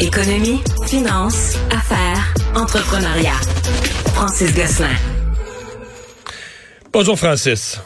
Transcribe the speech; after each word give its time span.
Économie, 0.00 0.60
finance, 0.86 1.56
affaires, 1.70 2.34
entrepreneuriat. 2.54 3.40
Francis 4.14 4.54
Gosselin. 4.54 4.94
Bonjour 6.92 7.18
Francis. 7.18 7.80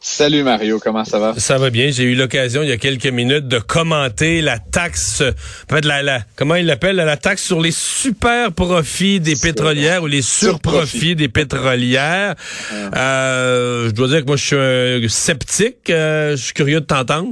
Salut 0.00 0.44
Mario, 0.44 0.78
comment 0.78 1.04
ça 1.04 1.18
va? 1.18 1.34
Ça 1.36 1.58
va 1.58 1.70
bien. 1.70 1.90
J'ai 1.90 2.04
eu 2.04 2.14
l'occasion 2.14 2.62
il 2.62 2.68
y 2.68 2.72
a 2.72 2.76
quelques 2.76 3.06
minutes 3.06 3.48
de 3.48 3.58
commenter 3.58 4.40
la 4.40 4.60
taxe, 4.60 5.20
en 5.22 5.74
fait, 5.74 5.84
la, 5.84 6.02
la, 6.04 6.20
comment 6.36 6.54
il 6.54 6.66
l'appelle, 6.66 6.96
la 6.96 7.16
taxe 7.16 7.42
sur 7.42 7.60
les 7.60 7.72
super 7.72 8.52
profits 8.52 9.18
des 9.18 9.34
pétrolières 9.34 10.04
ou 10.04 10.06
les 10.06 10.22
surprofits 10.22 11.16
des 11.16 11.28
pétrolières. 11.28 12.36
Euh, 12.72 13.88
je 13.88 13.90
dois 13.90 14.06
dire 14.06 14.20
que 14.20 14.26
moi 14.26 14.36
je 14.36 14.44
suis 14.44 14.56
un 14.56 15.08
sceptique. 15.08 15.90
Euh, 15.90 16.36
je 16.36 16.42
suis 16.44 16.54
curieux 16.54 16.80
de 16.80 16.86
t'entendre. 16.86 17.30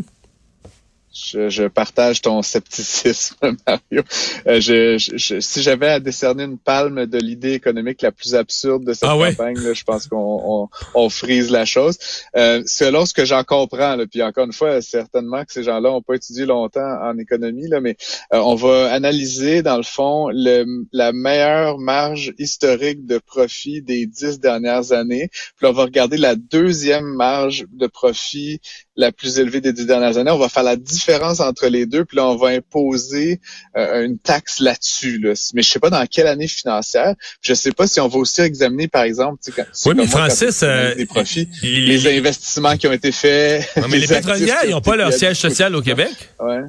Je, 1.15 1.51
je, 1.51 1.65
partage 1.65 2.23
ton 2.23 2.41
scepticisme, 2.43 3.37
Mario. 3.67 4.03
Euh, 4.47 4.61
je, 4.61 4.97
je, 4.97 5.41
si 5.41 5.63
j'avais 5.63 5.89
à 5.89 6.01
décerner 6.01 6.45
une 6.45 6.59
palme 6.59 7.05
de 7.07 7.19
l'idée 7.19 7.53
économique 7.53 8.01
la 8.01 8.13
plus 8.13 8.35
absurde 8.35 8.85
de 8.85 8.95
cette 8.95 9.09
Ah 9.09 9.19
ouais? 9.19 9.31
campagne, 9.35 9.59
là, 9.59 9.75
je 9.75 9.85
pense 9.85 10.07
qu'on 10.07 10.41
on, 10.43 10.69
on 10.95 11.09
frise 11.11 11.51
la 11.51 11.67
chose. 11.67 11.99
Euh, 12.37 12.63
selon 12.67 13.05
ce 13.05 13.13
que 13.13 13.27
j'en 13.27 13.45
comprends, 13.45 13.97
là, 13.97 14.07
puis 14.07 14.23
encore 14.23 14.47
une 14.47 14.55
fois, 14.55 14.81
certainement 14.81 15.45
que 15.45 15.53
ces 15.53 15.63
gens-là 15.63 15.91
n'ont 15.91 16.03
pas 16.03 16.15
étudié 16.15 16.47
longtemps 16.47 16.81
en 17.03 17.19
économie, 17.19 17.69
là, 17.69 17.81
mais 17.81 17.97
euh, 18.33 18.39
on 18.39 18.55
va 18.55 18.91
analyser, 18.93 19.63
dans 19.63 19.77
le 19.77 19.83
fond, 19.83 20.29
le, 20.33 20.65
la 20.93 21.13
meilleure 21.13 21.79
marge 21.79 22.33
historique 22.39 23.05
de 23.05 23.19
profit 23.19 23.83
des 23.83 24.07
dix 24.07 24.41
dernières 24.41 24.93
années. 24.93 25.29
Puis 25.57 25.67
on 25.67 25.73
va 25.73 25.83
regarder 25.85 26.17
la 26.17 26.37
deuxième 26.37 27.05
marge 27.05 27.67
de 27.71 27.87
profit 27.87 28.61
la 28.97 29.13
plus 29.13 29.39
élevée 29.39 29.61
des 29.61 29.73
dix 29.73 29.87
dernières 29.87 30.19
années. 30.19 30.31
On 30.31 30.39
va 30.39 30.49
faire 30.49 30.63
la 30.63 30.77
différence 30.77 31.41
entre 31.41 31.67
les 31.69 31.87
deux, 31.87 32.05
puis 32.05 32.17
là, 32.17 32.27
on 32.27 32.37
va 32.37 32.49
imposer 32.49 33.41
euh, 33.77 34.05
une 34.05 34.19
taxe 34.19 34.61
là-dessus. 34.61 35.19
Là. 35.19 35.33
Mais 35.55 35.63
je 35.63 35.71
sais 35.71 35.79
pas 35.79 35.91
dans 35.91 36.05
quelle 36.07 36.27
année 36.27 36.49
financière. 36.49 37.15
Je 37.41 37.55
sais 37.55 37.73
pas 37.73 37.87
si 37.87 38.01
on 38.01 38.09
va 38.09 38.19
aussi 38.19 38.41
examiner, 38.43 38.89
par 38.89 39.03
exemple, 39.03 39.39
tu 39.43 39.53
sais, 39.53 39.63
quand, 39.63 39.89
Oui, 39.89 39.95
mais 39.97 40.07
moi, 40.07 40.27
Francis, 40.27 40.63
euh, 40.63 40.95
des 40.95 41.07
profits, 41.07 41.49
les 41.63 42.19
investissements 42.19 42.77
qui 42.77 42.87
ont 42.87 42.93
été 42.93 43.13
faits. 43.13 43.69
Non, 43.77 43.89
mais 43.89 43.99
les 43.99 44.13
actifs 44.13 44.27
pétrolières, 44.27 44.65
ils 44.65 44.73
ont 44.73 44.77
n'ont 44.77 44.81
pas 44.83 44.97
leur 44.97 45.13
siège 45.13 45.39
social 45.39 45.75
au 45.75 45.83
Québec? 45.83 46.13
Ouais. 46.41 46.63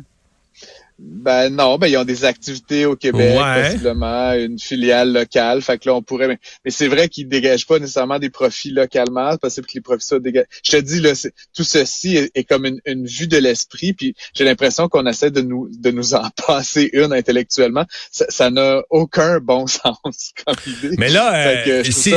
Ben 0.99 1.49
non, 1.49 1.77
ben 1.77 1.87
ils 1.87 1.97
ont 1.97 2.03
des 2.05 2.23
activités 2.25 2.85
au 2.85 2.95
Québec, 2.95 3.37
Ouais. 3.37 3.63
possiblement 3.63 4.33
une 4.33 4.59
filiale 4.59 5.11
locale. 5.11 5.61
Fait 5.61 5.77
que 5.77 5.89
là, 5.89 5.95
on 5.95 6.01
pourrait. 6.01 6.27
Mais, 6.27 6.37
mais 6.63 6.71
c'est 6.71 6.87
vrai 6.87 7.09
qu'ils 7.09 7.27
dégagent 7.27 7.65
pas 7.67 7.79
nécessairement 7.79 8.19
des 8.19 8.29
profits 8.29 8.69
localement. 8.71 9.31
C'est 9.31 9.41
possible 9.41 9.67
que 9.67 9.73
les 9.75 9.81
profits 9.81 10.05
soient 10.05 10.19
dégagés. 10.19 10.45
Je 10.63 10.71
te 10.71 10.77
dis 10.77 10.99
là, 10.99 11.11
tout 11.55 11.63
ceci 11.63 12.15
est, 12.17 12.31
est 12.35 12.43
comme 12.43 12.65
une, 12.65 12.79
une 12.85 13.05
vue 13.05 13.27
de 13.27 13.37
l'esprit. 13.37 13.93
Puis 13.93 14.15
j'ai 14.33 14.43
l'impression 14.45 14.87
qu'on 14.87 15.05
essaie 15.07 15.31
de 15.31 15.41
nous 15.41 15.69
de 15.77 15.91
nous 15.91 16.13
en 16.13 16.29
passer 16.47 16.89
une 16.93 17.11
intellectuellement. 17.13 17.85
Ça 18.11 18.49
n'a 18.49 18.81
aucun 18.89 19.39
bon 19.39 19.65
sens 19.67 19.97
comme 20.45 20.55
idée. 20.67 20.95
Mais 20.99 21.09
là, 21.09 21.33
euh, 21.67 21.83
si, 21.83 22.13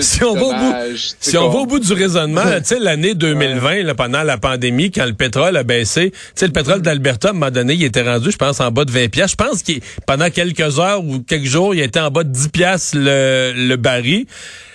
si- 0.00 0.24
on 0.24 0.34
bout, 0.36 0.52
si 1.20 1.36
on 1.36 1.48
va 1.50 1.58
au 1.58 1.66
bout 1.66 1.80
du 1.80 1.92
raisonnement, 1.92 2.44
tu 2.58 2.64
sais, 2.66 2.78
l'année 2.78 3.14
2020, 3.14 3.82
là, 3.82 3.94
pendant 3.94 4.22
la 4.22 4.38
pandémie, 4.38 4.90
quand 4.90 5.06
le 5.06 5.14
pétrole 5.14 5.56
a 5.56 5.64
baissé, 5.64 6.10
tu 6.12 6.18
sais, 6.36 6.46
le 6.46 6.52
pétrole 6.52 6.82
d'Alberta, 6.82 7.28
à 7.28 7.30
un 7.30 7.34
moment 7.34 7.50
donné, 7.50 7.74
il 7.74 7.82
était 7.84 8.02
je 8.18 8.36
pense, 8.36 8.60
en 8.60 8.70
bas 8.70 8.84
de 8.84 8.90
20 8.90 9.08
piastres. 9.08 9.36
Je 9.40 9.48
pense 9.48 9.62
qu'il, 9.62 9.80
pendant 10.06 10.30
quelques 10.30 10.78
heures 10.78 11.04
ou 11.04 11.20
quelques 11.20 11.46
jours, 11.46 11.74
il 11.74 11.80
était 11.80 12.00
en 12.00 12.10
bas 12.10 12.24
de 12.24 12.32
10 12.32 12.48
piastres 12.48 12.96
le, 12.96 13.52
le 13.54 13.76
baril. 13.76 14.26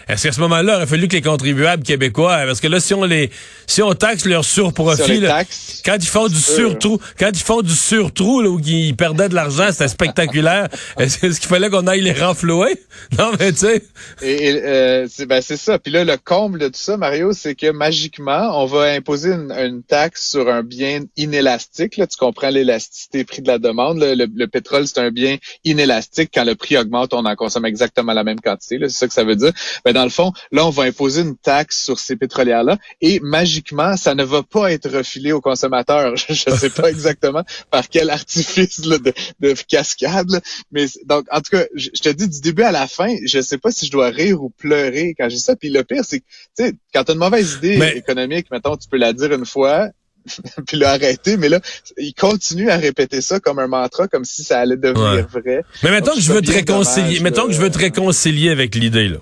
Est-ce 0.08 0.23
qu'à 0.23 0.31
ce 0.31 0.39
moment-là, 0.41 0.73
il 0.73 0.75
aurait 0.77 0.88
fallu 0.88 1.08
que 1.08 1.16
les 1.16 1.22
contribuables 1.22 1.83
québécois, 1.83 2.44
parce 2.45 2.61
que 2.61 2.67
là, 2.67 2.80
si 2.80 2.94
on 2.94 3.03
les, 3.03 3.30
si 3.66 3.81
on 3.81 3.94
taxe 3.94 4.25
leurs 4.25 4.45
sur 4.45 4.66
surprofits, 4.67 5.11
les 5.11 5.19
là, 5.19 5.30
taxes. 5.39 5.81
quand 5.86 5.97
ils 5.99 6.08
font 6.08 6.27
du 6.27 6.39
surtrou, 6.39 6.99
quand 7.19 7.30
ils 7.33 7.44
font 7.44 7.61
du 7.61 7.73
surtrou, 7.75 8.41
là, 8.41 8.49
où 8.49 8.59
ils 8.59 8.95
perdaient 8.95 9.30
de 9.30 9.36
l'argent, 9.36 9.67
c'était 9.72 9.88
spectaculaire. 9.88 10.69
Est-ce 10.97 11.19
qu'il 11.19 11.49
fallait 11.49 11.69
qu'on 11.69 11.88
aille 11.88 12.02
les 12.02 12.14
renflouer? 12.14 12.81
Non, 13.17 13.31
mais 13.39 13.52
tu 13.52 13.59
sais. 13.59 13.83
Et, 14.21 14.48
et, 14.48 14.64
euh, 14.65 15.08
c'est 15.09 15.27
ben, 15.27 15.42
c'est 15.42 15.55
ça. 15.55 15.80
Puis 15.80 15.92
là, 15.92 16.04
le 16.04 16.17
comble 16.17 16.59
de 16.59 16.67
tout 16.67 16.73
ça, 16.80 16.98
Mario, 16.98 17.32
c'est 17.32 17.55
que 17.55 17.71
magiquement, 17.71 18.61
on 18.61 18.65
va 18.65 18.92
imposer 18.92 19.32
une, 19.32 19.52
une 19.52 19.83
taxe 19.83 20.30
sur 20.32 20.49
un 20.49 20.61
bien 20.61 21.03
inélastique. 21.15 21.98
Là, 21.98 22.08
tu 22.08 22.17
comprends 22.17 22.49
l'élasticité 22.49 23.23
prix 23.23 23.42
de 23.42 23.48
la 23.48 23.59
demande. 23.59 23.99
là. 23.99 24.15
Le, 24.15 24.27
le 24.33 24.48
pétrole, 24.48 24.87
c'est 24.87 24.99
un 24.99 25.11
bien 25.11 25.37
inélastique. 25.64 26.32
Quand 26.33 26.43
le 26.43 26.55
prix 26.55 26.77
augmente, 26.77 27.14
on 27.14 27.26
en 27.26 27.36
consomme 27.36 27.65
exactement 27.65 28.14
la 28.14 28.23
même 28.23 28.42
quantité. 28.42 28.77
C'est 28.82 28.89
ça 28.89 29.08
que 29.08 29.14
ça 29.14 29.23
veut 29.23 29.36
dire. 29.36 29.52
Ben, 29.86 29.96
dans 29.97 30.03
le 30.03 30.09
fond, 30.11 30.31
là, 30.52 30.65
on 30.65 30.69
va 30.69 30.83
imposer 30.83 31.21
une 31.21 31.35
taxe 31.35 31.83
sur 31.83 31.97
ces 31.99 32.15
pétrolières-là. 32.15 32.77
Et 33.02 33.19
magiquement, 33.21 33.97
ça 33.97 34.13
ne 34.15 34.23
va 34.23 34.43
pas 34.43 34.71
être 34.71 34.89
refilé 34.89 35.31
aux 35.31 35.41
consommateurs. 35.41 36.15
Je 36.30 36.49
ne 36.52 36.55
sais 36.55 36.69
pas 36.69 36.89
exactement 36.89 37.43
par 37.71 37.89
quel 37.89 38.09
artifice 38.11 38.85
là, 38.85 38.97
de, 38.99 39.11
de 39.39 39.53
cascade. 39.67 40.30
là. 40.30 40.39
Mais 40.71 40.85
donc, 41.05 41.25
en 41.31 41.37
tout 41.41 41.52
cas, 41.58 41.65
je, 41.75 41.89
je 41.93 42.02
te 42.02 42.09
dis 42.09 42.27
du 42.27 42.41
début 42.41 42.63
à 42.63 42.71
la 42.71 42.87
fin, 42.87 43.13
je 43.25 43.41
sais 43.41 43.58
pas 43.58 43.71
si 43.71 43.87
je 43.87 43.91
dois 43.91 44.09
rire 44.09 44.41
ou 44.43 44.49
pleurer 44.49 45.15
quand 45.17 45.30
j'ai 45.30 45.37
ça. 45.37 45.55
Puis 45.55 45.69
le 45.69 45.83
pire, 45.83 46.03
c'est 46.05 46.19
que, 46.19 46.25
tu 46.58 46.65
sais, 46.65 46.73
quand 46.93 47.03
tu 47.03 47.11
as 47.11 47.14
une 47.15 47.19
mauvaise 47.19 47.53
idée 47.58 47.77
Mais- 47.77 47.97
économique, 47.97 48.47
mettons, 48.52 48.77
tu 48.77 48.87
peux 48.87 48.97
la 48.97 49.14
dire 49.14 49.33
une 49.33 49.45
fois, 49.45 49.89
puis 50.67 50.77
l'arrêter, 50.77 51.37
mais 51.37 51.47
là, 51.49 51.59
il 51.97 52.14
continue 52.14 52.69
à 52.69 52.75
répéter 52.77 53.21
ça 53.21 53.39
comme 53.39 53.59
un 53.59 53.67
mantra, 53.67 54.08
comme 54.08 54.25
si 54.25 54.43
ça 54.43 54.59
allait 54.59 54.75
devenir 54.77 55.25
vrai. 55.27 55.64
Mais 55.83 55.91
mettons 55.91 56.08
Donc, 56.08 56.15
que 56.15 56.21
je 56.21 56.33
veux 56.33 56.41
te 56.41 56.52
réconcilier, 56.52 57.17
dommage, 57.17 57.21
mettons 57.21 57.47
que 57.47 57.53
je 57.53 57.61
veux 57.61 57.71
te 57.71 57.77
réconcilier 57.79 58.49
avec 58.49 58.75
l'idée, 58.75 59.08
là. 59.08 59.17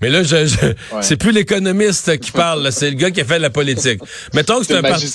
Mais 0.00 0.10
là, 0.10 0.22
je, 0.22 0.46
je- 0.46 0.56
c'est 1.02 1.16
plus 1.16 1.30
l'économiste 1.32 2.18
qui 2.18 2.30
parle, 2.32 2.70
c'est 2.72 2.90
le 2.90 2.96
gars 2.96 3.10
qui 3.10 3.20
a 3.20 3.24
fait 3.24 3.36
de 3.38 3.42
la 3.42 3.50
politique. 3.50 4.00
Mettons 4.34 4.58
que 4.60 4.66
c'est 4.66 4.74
un 4.74 4.82
parti. 4.90 5.06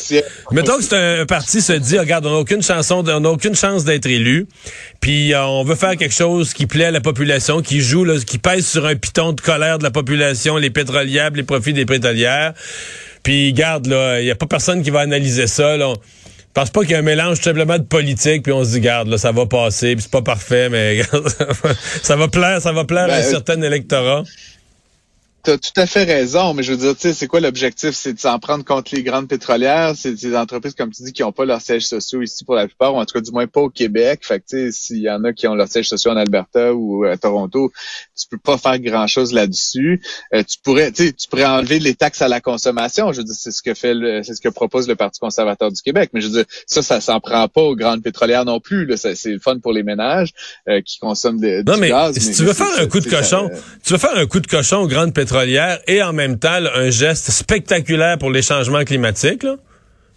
Mettons 0.51 0.77
que 0.77 0.83
c'est 0.83 1.19
un, 1.21 1.25
parti 1.25 1.61
se 1.61 1.73
dit, 1.73 1.99
regarde, 1.99 2.25
on 2.25 2.31
n'a 2.31 2.37
aucune 2.37 2.61
chanson, 2.63 3.03
on 3.07 3.19
n'a 3.19 3.29
aucune 3.29 3.55
chance 3.55 3.83
d'être 3.85 4.05
élu, 4.07 4.47
puis 5.01 5.33
euh, 5.33 5.43
on 5.45 5.63
veut 5.63 5.75
faire 5.75 5.95
quelque 5.97 6.13
chose 6.15 6.53
qui 6.53 6.65
plaît 6.65 6.85
à 6.85 6.91
la 6.91 7.01
population, 7.01 7.61
qui 7.61 7.81
joue, 7.81 8.03
là, 8.05 8.15
qui 8.25 8.37
pèse 8.37 8.65
sur 8.65 8.85
un 8.85 8.95
piton 8.95 9.33
de 9.33 9.41
colère 9.41 9.77
de 9.79 9.83
la 9.83 9.91
population, 9.91 10.57
les 10.57 10.69
pétrolières, 10.69 11.31
les 11.31 11.43
profits 11.43 11.73
des 11.73 11.85
pétrolières. 11.85 12.53
Puis 13.23 13.53
garde, 13.53 13.85
là, 13.87 14.21
il 14.21 14.27
y 14.27 14.31
a 14.31 14.35
pas 14.35 14.47
personne 14.47 14.81
qui 14.81 14.89
va 14.91 15.01
analyser 15.01 15.47
ça. 15.47 15.75
Là. 15.77 15.89
On- 15.89 15.93
je 15.95 16.61
pense 16.61 16.71
pas 16.71 16.81
qu'il 16.81 16.91
y 16.91 16.95
a 16.95 16.97
un 16.99 17.03
mélange 17.03 17.37
tout 17.37 17.43
simplement 17.43 17.77
de 17.77 17.83
politique, 17.83 18.41
puis 18.43 18.51
on 18.51 18.63
se 18.65 18.71
dit, 18.71 18.79
garde, 18.79 19.07
là, 19.07 19.17
ça 19.19 19.31
va 19.31 19.45
passer, 19.45 19.93
puis 19.95 20.01
c'est 20.01 20.11
pas 20.11 20.23
parfait, 20.23 20.67
mais 20.69 21.01
ça 22.01 22.15
va 22.15 22.27
plaire, 22.27 22.59
ça 22.61 22.71
va 22.71 22.85
plaire 22.85 23.03
à 23.03 23.13
un 23.17 23.19
Ben, 23.19 23.23
certain 23.29 23.61
électorat. 23.61 24.23
T'as 25.41 25.57
tout 25.57 25.71
à 25.77 25.85
fait 25.85 26.03
raison, 26.03 26.53
mais 26.53 26.63
je 26.63 26.73
veux 26.73 26.77
dire, 26.77 26.93
tu 26.95 27.01
sais, 27.01 27.13
c'est 27.13 27.27
quoi 27.27 27.39
l'objectif? 27.39 27.91
C'est 27.91 28.13
de 28.13 28.19
s'en 28.19 28.39
prendre 28.39 28.65
contre 28.65 28.93
les 28.93 29.03
grandes 29.03 29.27
pétrolières? 29.29 29.93
C'est 29.95 30.13
des 30.13 30.35
entreprises, 30.35 30.75
comme 30.75 30.91
tu 30.91 31.01
dis, 31.03 31.13
qui 31.13 31.21
n'ont 31.21 31.31
pas 31.31 31.45
leurs 31.45 31.61
sièges 31.61 31.87
sociaux 31.87 32.21
ici 32.21 32.43
pour 32.43 32.55
la 32.55 32.67
plupart, 32.67 32.93
ou 32.93 32.97
en 32.97 33.05
tout 33.05 33.13
cas, 33.13 33.21
du 33.21 33.31
moins 33.31 33.47
pas 33.47 33.61
au 33.61 33.69
Québec. 33.69 34.19
Fait 34.23 34.39
que, 34.39 34.45
tu 34.49 34.57
sais, 34.57 34.71
s'il 34.71 34.97
y 35.01 35.09
en 35.09 35.23
a 35.23 35.31
qui 35.31 35.47
ont 35.47 35.55
leurs 35.55 35.69
sièges 35.69 35.87
sociaux 35.87 36.11
en 36.11 36.17
Alberta 36.17 36.73
ou 36.73 37.05
à 37.05 37.15
Toronto, 37.15 37.71
tu 38.19 38.27
peux 38.29 38.37
pas 38.37 38.57
faire 38.57 38.77
grand-chose 38.79 39.31
là-dessus. 39.31 40.01
Euh, 40.33 40.43
tu 40.43 40.57
pourrais, 40.61 40.91
tu 40.91 41.05
sais, 41.07 41.13
tu 41.13 41.27
pourrais 41.29 41.45
enlever 41.45 41.79
les 41.79 41.95
taxes 41.95 42.21
à 42.21 42.27
la 42.27 42.41
consommation. 42.41 43.13
Je 43.13 43.19
veux 43.19 43.23
dire, 43.23 43.35
c'est 43.37 43.51
ce 43.51 43.61
que 43.61 43.73
fait 43.73 43.93
le, 43.93 44.21
c'est 44.23 44.35
ce 44.35 44.41
que 44.41 44.49
propose 44.49 44.89
le 44.89 44.95
Parti 44.97 45.21
conservateur 45.21 45.71
du 45.71 45.81
Québec. 45.81 46.09
Mais 46.13 46.19
je 46.19 46.27
veux 46.27 46.33
dire, 46.33 46.45
ça, 46.67 46.81
ça 46.81 46.99
s'en 46.99 47.21
prend 47.21 47.47
pas 47.47 47.61
aux 47.61 47.77
grandes 47.77 48.03
pétrolières 48.03 48.43
non 48.43 48.59
plus. 48.59 48.85
Là. 48.85 48.97
Ça, 48.97 49.15
C'est 49.15 49.31
le 49.31 49.39
fun 49.39 49.57
pour 49.59 49.71
les 49.71 49.83
ménages 49.83 50.33
euh, 50.67 50.81
qui 50.85 50.99
consomment 50.99 51.39
de- 51.39 51.63
Non, 51.65 51.75
du 51.75 51.79
mais 51.79 51.89
gaz. 51.89 52.17
si 52.19 52.27
mais- 52.27 52.35
tu 52.35 52.41
veux 52.41 52.47
mais 52.49 52.53
faire 52.55 52.79
un 52.79 52.87
coup 52.87 52.99
de 52.99 53.09
cochon, 53.09 53.49
ça- 53.53 53.61
tu 53.85 53.93
veux 53.93 53.99
faire 53.99 54.17
un 54.17 54.25
coup 54.25 54.41
de 54.41 54.47
cochon 54.47 54.77
aux 54.79 54.87
grandes 54.87 55.13
pétrolières 55.13 55.28
et 55.87 56.01
en 56.01 56.13
même 56.13 56.39
temps 56.39 56.59
là, 56.59 56.71
un 56.75 56.89
geste 56.89 57.31
spectaculaire 57.31 58.17
pour 58.17 58.31
les 58.31 58.41
changements 58.41 58.83
climatiques, 58.83 59.43
là, 59.43 59.55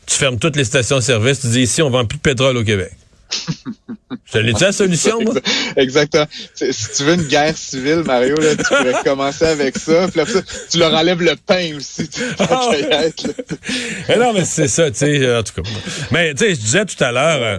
tu 0.07 0.17
fermes 0.17 0.39
toutes 0.39 0.57
les 0.57 0.65
stations-service, 0.65 1.41
tu 1.41 1.47
dis 1.49 1.63
ici, 1.63 1.83
on 1.83 1.91
vend 1.91 2.05
plus 2.05 2.19
de 2.19 2.23
pétrole 2.23 2.57
au 2.57 2.65
Québec. 2.65 2.93
Dit 4.33 4.53
la 4.61 4.73
solution, 4.73 5.21
moi? 5.21 5.35
Exactement. 5.77 6.27
Si 6.55 6.89
tu 6.97 7.05
veux 7.05 7.15
une 7.15 7.29
guerre 7.29 7.57
civile, 7.57 8.03
Mario, 8.05 8.37
là, 8.37 8.57
tu 8.57 8.63
pourrais 8.65 8.95
commencer 9.05 9.45
avec 9.45 9.77
ça. 9.77 10.09
Puis 10.11 10.21
après 10.21 10.33
ça, 10.33 10.41
tu 10.71 10.79
leur 10.79 10.95
enlèves 10.95 11.23
le 11.23 11.35
pain 11.37 11.77
aussi. 11.77 12.09
Ah 12.39 12.71
ouais. 14.09 14.17
non, 14.19 14.33
mais 14.33 14.45
c'est 14.45 14.69
ça, 14.69 14.91
tu 14.91 14.99
sais, 14.99 15.19
euh, 15.23 15.41
en 15.41 15.43
tout 15.43 15.63
cas. 15.63 15.69
Mais 16.11 16.33
tu 16.35 16.45
sais, 16.45 16.55
je 16.55 16.61
disais 16.61 16.85
tout 16.85 17.03
à 17.03 17.13
l'heure, 17.13 17.43
euh, 17.43 17.59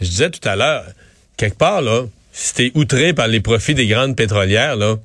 je 0.00 0.08
disais 0.08 0.30
tout 0.30 0.46
à 0.46 0.56
l'heure, 0.56 0.84
quelque 1.36 1.56
part, 1.56 1.80
là, 1.80 2.04
si 2.32 2.54
t'es 2.54 2.72
outré 2.74 3.12
par 3.12 3.28
les 3.28 3.40
profits 3.40 3.74
des 3.74 3.86
grandes 3.86 4.16
pétrolières, 4.16 4.76
là, 4.76 4.96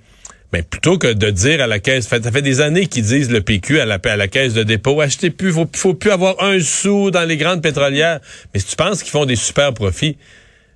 mais 0.55 0.63
plutôt 0.63 0.97
que 0.97 1.11
de 1.11 1.31
dire 1.31 1.61
à 1.61 1.67
la 1.67 1.79
caisse, 1.79 2.07
ça 2.07 2.31
fait 2.31 2.41
des 2.41 2.61
années 2.61 2.87
qu'ils 2.87 3.03
disent 3.03 3.29
le 3.29 3.41
PQ 3.41 3.81
à 3.81 3.85
la, 3.85 3.99
à 4.01 4.15
la 4.15 4.29
caisse 4.29 4.53
de 4.53 4.63
dépôt, 4.63 5.01
achetez 5.01 5.29
plus, 5.29 5.51
faut, 5.51 5.67
faut 5.75 5.93
plus 5.93 6.11
avoir 6.11 6.41
un 6.41 6.61
sou 6.61 7.11
dans 7.11 7.27
les 7.27 7.35
grandes 7.35 7.61
pétrolières. 7.61 8.21
Mais 8.53 8.61
si 8.61 8.67
tu 8.67 8.77
penses 8.77 9.03
qu'ils 9.03 9.11
font 9.11 9.25
des 9.25 9.35
super 9.35 9.73
profits, 9.73 10.15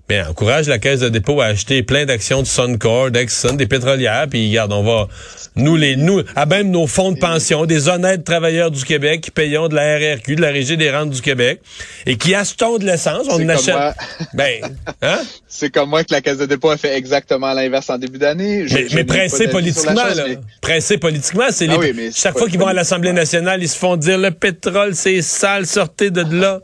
ben, 0.10 0.26
encourage 0.28 0.68
la 0.68 0.80
caisse 0.80 1.02
de 1.02 1.10
dépôt 1.10 1.40
à 1.40 1.46
acheter 1.46 1.84
plein 1.84 2.04
d'actions 2.04 2.42
de 2.42 2.48
Suncor, 2.48 3.12
d'Exxon, 3.12 3.54
des 3.54 3.68
pétrolières, 3.68 4.26
puis 4.28 4.50
regarde, 4.50 4.74
on 4.74 4.82
va, 4.82 5.08
nous, 5.56 5.76
les, 5.76 5.96
nous, 5.96 6.24
à 6.36 6.48
même 6.48 6.72
nos 6.72 6.88
fonds 6.88 7.12
de 7.12 7.20
pension, 7.20 7.68
des 7.68 7.90
honnêtes 7.90 8.24
travailleurs 8.24 8.72
du 8.72 8.84
Québec 8.84 9.22
qui 9.22 9.30
payons 9.30 9.68
de 9.68 9.76
la 9.76 9.98
RRQ, 9.98 10.36
de 10.36 10.42
la 10.42 10.50
Régie 10.50 10.78
des 10.78 10.90
rentes 10.90 11.12
du 11.12 11.22
Québec, 11.22 11.62
et 12.08 12.18
qui 12.18 12.34
achetons 12.34 12.80
de 12.80 12.86
l'essence, 12.86 13.28
on 13.30 13.48
achète. 13.48 13.76
moi. 13.76 13.94
Ben, 14.34 14.62
hein? 15.04 15.20
C'est 15.48 15.70
comme 15.70 15.90
moi 15.92 16.04
que 16.04 16.12
la 16.12 16.22
Caisse 16.22 16.40
de 16.40 16.48
dépôt 16.48 16.72
a 16.72 16.78
fait 16.78 16.98
exactement 16.98 17.54
l'inverse 17.54 17.90
en 17.92 18.00
début 18.00 18.18
d'année. 18.18 18.66
Mais, 18.72 18.88
mais 18.96 19.04
pressé 19.04 19.48
politiquement, 19.48 20.08
chose, 20.08 20.18
là. 20.18 20.24
mais- 20.28 20.40
Pressé 20.60 20.98
politiquement, 20.98 21.46
c'est 21.52 21.68
Ah 21.70 21.74
les, 21.74 21.78
oui, 21.78 21.94
mais 21.96 22.10
chaque 22.12 22.36
fois 22.36 22.50
qu'ils 22.50 22.60
vont 22.60 22.66
à 22.68 22.74
l'Assemblée 22.74 23.14
nationale, 23.14 23.62
ils 23.62 23.70
se 23.70 23.78
font 23.78 23.96
dire 23.96 24.18
le 24.18 24.32
pétrole, 24.32 24.96
c'est 24.96 25.22
sale, 25.22 25.68
sortez 25.68 26.10
de 26.10 26.24
là. 26.36 26.62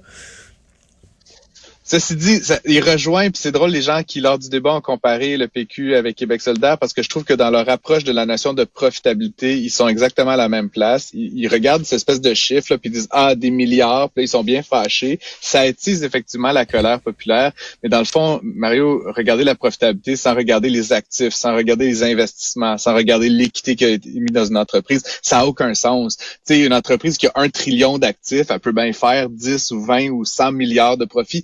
Ceci 1.87 2.15
dit, 2.15 2.39
ça, 2.39 2.59
il 2.65 2.83
rejoint, 2.83 3.29
puis 3.29 3.39
c'est 3.39 3.51
drôle 3.51 3.69
les 3.69 3.83
gens 3.83 4.01
qui, 4.01 4.19
lors 4.19 4.39
du 4.39 4.49
débat, 4.49 4.73
ont 4.73 4.81
comparé 4.81 5.37
le 5.37 5.47
PQ 5.47 5.93
avec 5.93 6.15
Québec 6.15 6.41
solidaire 6.41 6.79
parce 6.79 6.93
que 6.93 7.03
je 7.03 7.09
trouve 7.09 7.25
que 7.25 7.35
dans 7.35 7.51
leur 7.51 7.69
approche 7.69 8.03
de 8.03 8.11
la 8.11 8.25
notion 8.25 8.55
de 8.55 8.63
profitabilité, 8.63 9.55
ils 9.59 9.69
sont 9.69 9.87
exactement 9.87 10.31
à 10.31 10.35
la 10.35 10.49
même 10.49 10.71
place. 10.71 11.11
Ils, 11.13 11.47
regardent 11.47 11.85
cette 11.85 11.97
espèce 11.97 12.21
de 12.21 12.33
chiffre, 12.33 12.75
puis 12.77 12.89
ils 12.89 12.91
disent 12.91 13.07
Ah, 13.11 13.35
des 13.35 13.51
milliards, 13.51 14.09
puis 14.09 14.21
là, 14.21 14.25
ils 14.25 14.29
sont 14.29 14.43
bien 14.43 14.63
fâchés. 14.63 15.19
Ça 15.41 15.59
attise 15.59 16.03
effectivement 16.03 16.51
la 16.51 16.65
colère 16.65 17.01
populaire. 17.01 17.51
Mais 17.83 17.89
dans 17.89 17.99
le 17.99 18.05
fond, 18.05 18.39
Mario, 18.41 19.03
regardez 19.15 19.43
la 19.43 19.53
profitabilité 19.53 20.15
sans 20.15 20.33
regarder 20.33 20.71
les 20.71 20.91
actifs, 20.91 21.35
sans 21.35 21.55
regarder 21.55 21.85
les 21.85 22.01
investissements, 22.01 22.79
sans 22.79 22.95
regarder 22.95 23.29
l'équité 23.29 23.75
qui 23.75 23.85
a 23.85 23.89
été 23.89 24.09
mise 24.09 24.31
dans 24.31 24.45
une 24.45 24.57
entreprise, 24.57 25.03
ça 25.21 25.37
n'a 25.37 25.45
aucun 25.45 25.75
sens. 25.75 26.17
Tu 26.17 26.25
sais, 26.45 26.61
une 26.61 26.73
entreprise 26.73 27.19
qui 27.19 27.27
a 27.27 27.31
un 27.35 27.49
trillion 27.49 27.99
d'actifs, 27.99 28.47
elle 28.49 28.59
peut 28.59 28.71
bien 28.71 28.91
faire 28.91 29.29
10 29.29 29.69
ou 29.69 29.85
20 29.85 30.09
ou 30.09 30.25
100 30.25 30.51
milliards 30.51 30.97
de 30.97 31.05
profits 31.05 31.43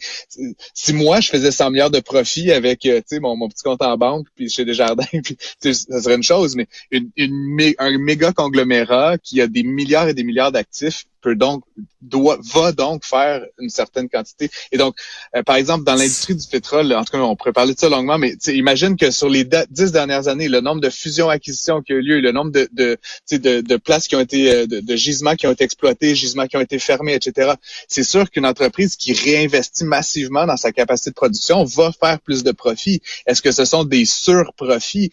si 0.74 0.94
moi 0.94 1.20
je 1.20 1.30
faisais 1.30 1.52
100 1.52 1.72
milliards 1.72 1.92
de 1.92 2.00
profit 2.00 2.52
avec 2.52 2.86
euh, 2.86 3.02
mon, 3.20 3.36
mon 3.36 3.50
petit 3.50 3.64
compte 3.64 3.82
en 3.82 3.98
banque 3.98 4.28
puis 4.36 4.50
chez 4.50 4.66
Desjardins 4.66 5.04
puis 5.24 5.38
ça 5.62 6.02
serait 6.02 6.16
une 6.16 6.24
chose 6.24 6.56
mais 6.56 6.68
une, 6.92 7.10
une, 7.18 7.74
un 7.78 7.98
méga 7.98 8.32
conglomérat 8.32 9.18
qui 9.18 9.42
a 9.42 9.48
des 9.48 9.64
milliards 9.64 10.08
et 10.08 10.14
des 10.14 10.24
milliards 10.24 10.52
d'actifs 10.52 11.06
peut 11.22 11.36
donc 11.36 11.64
doit 12.02 12.40
va 12.54 12.72
donc 12.72 13.06
faire 13.06 13.46
une 13.60 13.70
certaine 13.70 14.10
quantité. 14.10 14.50
Et 14.72 14.78
donc, 14.78 14.96
euh, 15.36 15.44
par 15.44 15.56
exemple, 15.56 15.84
dans 15.84 15.96
l'industrie 15.96 16.36
du 16.36 16.48
pétrole, 16.48 16.94
en 16.94 17.04
tout 17.04 17.12
cas, 17.12 17.20
on 17.20 17.36
pourrait 17.36 17.54
parler 17.54 17.74
de 17.74 17.80
ça 17.80 17.90
longuement, 17.90 18.18
mais 18.18 18.34
imagine 18.48 18.98
que 18.98 19.12
sur 19.12 19.30
les 19.30 19.44
dix 19.70 19.92
dernières 19.92 20.28
années, 20.28 20.48
le 20.48 20.62
nombre 20.62 20.82
de 20.82 20.90
fusions-acquisitions 20.90 21.82
qui 21.82 21.94
ont 21.94 21.98
eu 21.98 22.02
lieu, 22.02 22.20
le 22.20 22.32
nombre 22.32 22.52
de, 22.52 22.68
de, 22.74 22.98
de, 23.32 23.62
de 23.62 23.78
places 23.78 24.08
qui 24.08 24.16
ont 24.16 24.20
été, 24.20 24.52
euh, 24.52 24.66
de, 24.66 24.80
de, 24.80 24.96
gisements 24.96 25.36
qui 25.36 25.48
ont 25.48 25.52
été 25.52 25.64
exploités, 25.64 26.16
gisements 26.16 26.48
qui 26.48 26.58
ont 26.58 26.62
été 26.62 26.80
fermés, 26.80 27.14
etc. 27.14 27.54
C'est 27.88 28.04
sûr 28.04 28.30
qu'une 28.30 28.46
entreprise 28.46 28.96
qui 28.96 29.14
réinvestit 29.14 29.86
massivement 29.86 30.46
dans 30.46 30.58
sa 30.58 30.72
capacité 30.72 31.12
de 31.12 31.16
production 31.16 31.64
va 31.64 31.92
faire 31.92 32.20
plus 32.20 32.44
de 32.44 32.52
profits. 32.52 33.02
Est-ce 33.26 33.42
que 33.42 33.52
ce 33.52 33.66
sont 33.66 33.84
des 33.84 34.06
surprofits? 34.06 35.12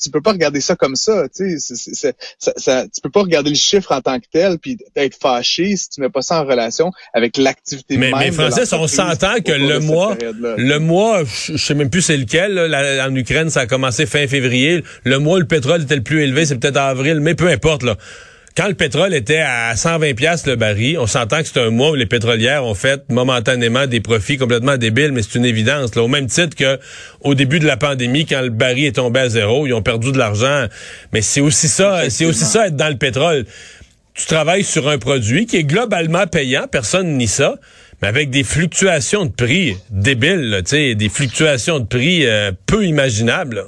tu 0.00 0.10
peux 0.10 0.22
pas 0.22 0.32
regarder 0.32 0.60
ça 0.60 0.76
comme 0.76 0.96
ça. 0.96 1.28
Tu 1.28 1.58
sais, 1.60 2.14
ça, 2.38 2.52
ça, 2.56 2.88
tu 2.88 3.00
peux 3.02 3.10
pas 3.10 3.20
regarder 3.20 3.50
le 3.50 3.56
chiffre 3.56 3.92
en 3.92 4.00
tant 4.00 4.18
que 4.18 4.26
tel 4.32 4.58
puis 4.58 4.78
être 4.96 5.16
fâché 5.16 5.76
si 5.76 5.90
tu 5.90 6.00
mets 6.00 6.09
pas 6.10 6.22
ça 6.22 6.42
en 6.42 6.44
relation 6.44 6.92
avec 7.12 7.36
l'activité 7.36 7.96
mais, 7.96 8.10
même. 8.10 8.18
Mais 8.18 8.32
Francis, 8.32 8.72
on 8.72 8.86
s'entend 8.86 9.36
que 9.44 9.52
le 9.52 9.80
mois, 9.80 10.16
le 10.56 10.78
mois, 10.78 11.22
je 11.24 11.56
sais 11.56 11.74
même 11.74 11.90
plus 11.90 12.02
c'est 12.02 12.16
lequel. 12.16 12.54
Là, 12.54 13.06
en 13.08 13.14
Ukraine, 13.14 13.50
ça 13.50 13.60
a 13.60 13.66
commencé 13.66 14.06
fin 14.06 14.26
février. 14.26 14.84
Le 15.04 15.18
mois 15.18 15.36
où 15.36 15.40
le 15.40 15.46
pétrole 15.46 15.82
était 15.82 15.96
le 15.96 16.02
plus 16.02 16.22
élevé, 16.22 16.46
c'est 16.46 16.56
peut-être 16.56 16.76
avril, 16.76 17.20
mais 17.20 17.34
peu 17.34 17.48
importe 17.48 17.82
là 17.82 17.96
quand 18.56 18.68
le 18.68 18.74
pétrole 18.74 19.14
était 19.14 19.38
à 19.38 19.74
120 19.76 20.14
pièces 20.14 20.46
le 20.46 20.56
baril, 20.56 20.98
on 20.98 21.06
s'entend 21.06 21.38
que 21.38 21.46
c'est 21.46 21.60
un 21.60 21.70
mois 21.70 21.92
où 21.92 21.94
les 21.94 22.06
pétrolières 22.06 22.64
ont 22.64 22.74
fait 22.74 23.02
momentanément 23.08 23.86
des 23.86 24.00
profits 24.00 24.38
complètement 24.38 24.76
débiles, 24.76 25.12
mais 25.12 25.22
c'est 25.22 25.36
une 25.36 25.44
évidence. 25.44 25.94
Là, 25.94 26.02
au 26.02 26.08
même 26.08 26.26
titre 26.26 26.56
que 26.56 26.78
au 27.20 27.34
début 27.34 27.60
de 27.60 27.66
la 27.66 27.76
pandémie, 27.76 28.26
quand 28.26 28.42
le 28.42 28.50
baril 28.50 28.86
est 28.86 28.96
tombé 28.96 29.20
à 29.20 29.28
zéro, 29.28 29.66
ils 29.66 29.72
ont 29.72 29.82
perdu 29.82 30.12
de 30.12 30.18
l'argent. 30.18 30.66
Mais 31.12 31.22
c'est 31.22 31.40
aussi 31.40 31.68
ça, 31.68 32.10
c'est 32.10 32.24
aussi 32.24 32.44
ça 32.44 32.66
être 32.66 32.76
dans 32.76 32.88
le 32.88 32.98
pétrole. 32.98 33.46
Tu 34.14 34.26
travailles 34.26 34.64
sur 34.64 34.88
un 34.88 34.98
produit 34.98 35.46
qui 35.46 35.56
est 35.56 35.64
globalement 35.64 36.26
payant, 36.26 36.66
personne 36.70 37.16
nie 37.16 37.28
ça, 37.28 37.56
mais 38.02 38.08
avec 38.08 38.30
des 38.30 38.44
fluctuations 38.44 39.26
de 39.26 39.30
prix 39.30 39.76
débiles, 39.90 40.62
sais, 40.64 40.94
des 40.94 41.08
fluctuations 41.08 41.78
de 41.80 41.86
prix 41.86 42.26
euh, 42.26 42.52
peu 42.66 42.84
imaginables 42.84 43.64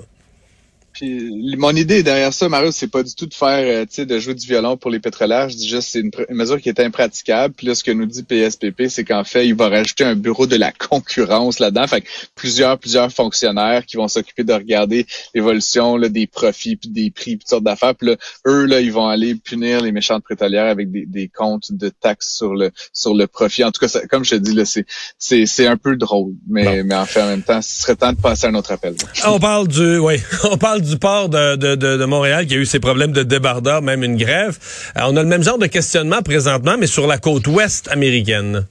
mon 1.00 1.74
idée 1.74 2.02
derrière 2.02 2.32
ça, 2.32 2.48
Mario, 2.48 2.70
c'est 2.70 2.88
pas 2.88 3.02
du 3.02 3.14
tout 3.14 3.26
de 3.26 3.34
faire, 3.34 3.64
euh, 3.64 3.84
tu 3.84 3.94
sais, 3.94 4.06
de 4.06 4.18
jouer 4.18 4.34
du 4.34 4.46
violon 4.46 4.76
pour 4.76 4.90
les 4.90 5.00
pétrolières. 5.00 5.48
Je 5.48 5.56
dis 5.56 5.68
juste 5.68 5.88
c'est 5.90 6.00
une, 6.00 6.10
mesure 6.30 6.60
qui 6.60 6.68
est 6.68 6.80
impraticable. 6.80 7.54
Puis 7.54 7.66
là, 7.66 7.74
ce 7.74 7.82
que 7.82 7.90
nous 7.90 8.06
dit 8.06 8.22
PSPP, 8.22 8.88
c'est 8.88 9.04
qu'en 9.04 9.24
fait, 9.24 9.46
il 9.46 9.54
va 9.54 9.68
rajouter 9.68 10.04
un 10.04 10.16
bureau 10.16 10.46
de 10.46 10.56
la 10.56 10.72
concurrence 10.90 11.58
là-dedans. 11.58 11.86
Fait 11.86 12.02
que 12.02 12.08
plusieurs, 12.34 12.78
plusieurs 12.78 13.10
fonctionnaires 13.10 13.86
qui 13.86 13.96
vont 13.96 14.08
s'occuper 14.08 14.44
de 14.44 14.52
regarder 14.52 15.06
l'évolution 15.34 15.98
des 15.98 16.26
profits, 16.26 16.76
puis 16.76 16.90
des 16.90 17.10
prix, 17.10 17.36
puis 17.36 17.38
toutes 17.38 17.48
sortes 17.48 17.64
d'affaires. 17.64 17.94
Puis 17.94 18.08
là, 18.08 18.16
eux, 18.46 18.66
là, 18.66 18.80
ils 18.80 18.92
vont 18.92 19.08
aller 19.08 19.34
punir 19.34 19.80
les 19.80 19.92
méchantes 19.92 20.24
pétrolières 20.28 20.66
avec 20.66 20.90
des, 20.90 21.06
des 21.06 21.28
comptes 21.28 21.72
de 21.72 21.88
taxes 21.88 22.34
sur 22.36 22.54
le 22.54 22.70
sur 22.92 23.14
le 23.14 23.26
profit. 23.26 23.64
En 23.64 23.70
tout 23.70 23.86
cas, 23.86 24.00
comme 24.10 24.24
je 24.24 24.30
te 24.30 24.36
dis, 24.36 24.52
là, 24.52 24.64
c'est 24.64 24.84
c'est 25.18 25.46
c'est 25.46 25.66
un 25.66 25.76
peu 25.76 25.96
drôle, 25.96 26.32
mais 26.48 26.82
mais 26.82 26.94
en 26.94 27.06
fait, 27.06 27.22
en 27.22 27.28
même 27.28 27.42
temps, 27.42 27.62
ce 27.62 27.82
serait 27.82 27.96
temps 27.96 28.12
de 28.12 28.20
passer 28.20 28.46
à 28.46 28.50
un 28.50 28.54
autre 28.54 28.72
appel. 28.72 28.94
On 29.26 29.38
parle 29.38 29.68
du, 29.68 29.98
oui, 29.98 30.16
on 30.44 30.58
parle 30.58 30.81
du 30.82 30.98
port 30.98 31.28
de, 31.28 32.04
Montréal 32.04 32.46
qui 32.46 32.54
a 32.54 32.56
eu 32.58 32.66
ses 32.66 32.80
problèmes 32.80 33.12
de 33.12 33.22
débardeur, 33.22 33.82
même 33.82 34.02
une 34.02 34.16
grève. 34.16 34.58
Euh, 34.96 35.02
on 35.06 35.16
a 35.16 35.22
le 35.22 35.28
même 35.28 35.42
genre 35.42 35.58
de 35.58 35.66
questionnement 35.66 36.22
présentement, 36.22 36.76
mais 36.78 36.86
sur 36.86 37.06
la 37.06 37.18
côte 37.18 37.46
ouest 37.46 37.88
américaine. 37.88 38.66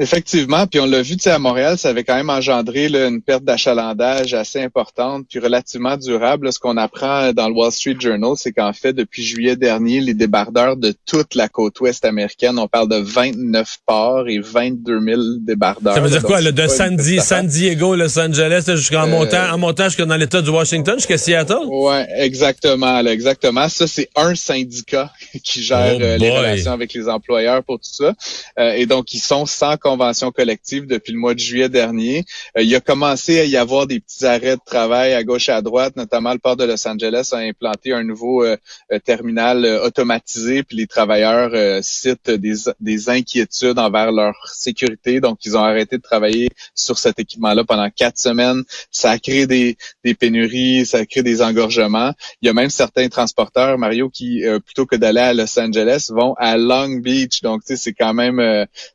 Effectivement, 0.00 0.66
puis 0.66 0.80
on 0.80 0.86
l'a 0.86 1.02
vu, 1.02 1.16
tu 1.16 1.24
sais, 1.24 1.30
à 1.30 1.38
Montréal, 1.38 1.76
ça 1.76 1.88
avait 1.88 2.04
quand 2.04 2.14
même 2.14 2.30
engendré 2.30 2.86
une 2.86 3.20
perte 3.20 3.42
d'achalandage 3.44 4.32
assez 4.32 4.60
importante, 4.60 5.26
puis 5.28 5.38
relativement 5.38 5.96
durable. 5.96 6.52
ce 6.52 6.58
qu'on 6.58 6.76
apprend 6.76 7.32
dans 7.32 7.48
le 7.48 7.54
Wall 7.54 7.72
Street 7.72 7.96
Journal, 7.98 8.32
c'est 8.36 8.52
qu'en 8.52 8.72
fait, 8.72 8.92
depuis 8.92 9.24
juillet 9.24 9.56
dernier, 9.56 10.00
les 10.00 10.14
débardeurs 10.14 10.76
de 10.76 10.94
toute 11.06 11.34
la 11.34 11.48
côte 11.48 11.80
ouest 11.80 12.04
américaine, 12.04 12.58
on 12.58 12.68
parle 12.68 12.88
de 12.88 12.96
29 12.96 13.78
ports 13.86 14.28
et 14.28 14.38
22 14.38 15.00
000 15.00 15.20
débardeurs. 15.40 15.94
Ça 15.94 16.00
veut 16.00 16.10
dire 16.10 16.22
quoi, 16.22 16.40
de 16.40 16.66
San, 16.66 17.46
Diego, 17.46 17.96
Los 17.96 18.18
Angeles, 18.18 18.64
jusqu'en 18.66 19.04
euh, 19.04 19.10
montant, 19.10 19.52
en 19.52 19.58
montant 19.58 19.84
jusqu'à 19.84 20.04
dans 20.04 20.16
l'État 20.16 20.42
du 20.42 20.50
Washington, 20.50 20.94
jusqu'à 20.96 21.18
Seattle? 21.18 21.66
Ouais, 21.66 22.06
exactement, 22.18 23.00
exactement. 23.00 23.68
Ça, 23.68 23.86
c'est 23.86 24.08
un 24.14 24.34
syndicat 24.34 25.10
qui 25.44 25.62
gère 25.62 25.96
oh 25.96 26.02
euh, 26.02 26.16
les 26.18 26.30
relations 26.30 26.72
avec 26.72 26.92
les 26.92 27.08
employeurs 27.08 27.62
pour 27.64 27.76
tout 27.76 27.90
ça. 27.90 28.14
Euh, 28.58 28.72
et 28.72 28.86
donc, 28.86 29.12
ils 29.12 29.20
sont 29.20 29.46
sans 29.46 29.76
convention 29.88 30.30
collective 30.30 30.86
depuis 30.86 31.12
le 31.12 31.18
mois 31.18 31.32
de 31.32 31.38
juillet 31.38 31.70
dernier. 31.70 32.24
Euh, 32.56 32.62
il 32.62 32.74
a 32.74 32.80
commencé 32.80 33.40
à 33.40 33.44
y 33.44 33.56
avoir 33.56 33.86
des 33.86 34.00
petits 34.00 34.26
arrêts 34.26 34.56
de 34.56 34.64
travail 34.64 35.14
à 35.14 35.24
gauche 35.24 35.48
et 35.48 35.52
à 35.52 35.62
droite, 35.62 35.96
notamment 35.96 36.32
le 36.32 36.38
port 36.38 36.56
de 36.56 36.64
Los 36.64 36.86
Angeles 36.86 37.30
a 37.32 37.38
implanté 37.38 37.92
un 37.94 38.04
nouveau 38.04 38.44
euh, 38.44 38.56
euh, 38.92 38.98
terminal 38.98 39.64
automatisé, 39.82 40.62
puis 40.62 40.76
les 40.76 40.86
travailleurs 40.86 41.52
citent 41.82 42.30
des, 42.30 42.54
des 42.80 43.08
inquiétudes 43.08 43.78
envers 43.78 44.12
leur 44.12 44.34
sécurité, 44.52 45.20
donc 45.20 45.38
ils 45.46 45.56
ont 45.56 45.62
arrêté 45.62 45.96
de 45.96 46.02
travailler 46.02 46.48
sur 46.74 46.98
cet 46.98 47.18
équipement-là 47.18 47.64
pendant 47.64 47.88
quatre 47.90 48.18
semaines. 48.18 48.62
Ça 48.90 49.10
a 49.12 49.18
créé 49.18 49.46
des, 49.46 49.76
des 50.04 50.14
pénuries, 50.14 50.84
ça 50.84 50.98
a 50.98 51.06
créé 51.06 51.22
des 51.22 51.40
engorgements. 51.40 52.12
Il 52.42 52.46
y 52.46 52.48
a 52.50 52.52
même 52.52 52.70
certains 52.70 53.08
transporteurs, 53.08 53.78
Mario, 53.78 54.10
qui 54.10 54.42
plutôt 54.66 54.86
que 54.86 54.96
d'aller 54.96 55.20
à 55.20 55.34
Los 55.34 55.58
Angeles, 55.58 56.08
vont 56.10 56.34
à 56.34 56.56
Long 56.56 56.96
Beach. 56.96 57.40
Donc, 57.42 57.62
tu 57.62 57.68
sais, 57.68 57.76
c'est 57.76 57.94
quand 57.94 58.14
même, 58.14 58.40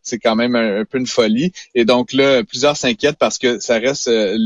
c'est 0.01 0.19
quand 0.19 0.35
même 0.35 0.55
un, 0.55 0.72
un 0.81 0.85
peu 0.85 0.97
une 0.97 1.07
folie. 1.07 1.51
Et 1.75 1.85
donc 1.85 2.13
là, 2.13 2.43
plusieurs 2.43 2.77
s'inquiètent 2.77 3.17
parce 3.17 3.37
que 3.37 3.59
ça 3.59 3.79
reste 3.79 4.07
euh, 4.07 4.37